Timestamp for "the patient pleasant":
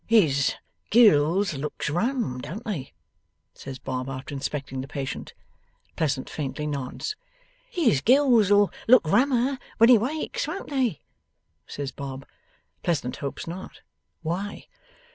4.81-6.27